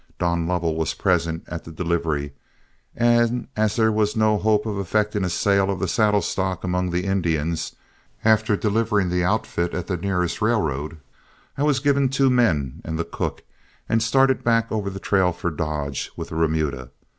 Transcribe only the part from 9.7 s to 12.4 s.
at the nearest railroad, I was given two